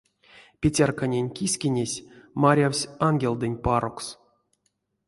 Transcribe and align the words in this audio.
Петярканень 0.61 1.33
кискинесь 1.37 2.03
марявсь 2.41 2.89
ангелдэнть 3.07 3.61
парокс. 3.65 4.07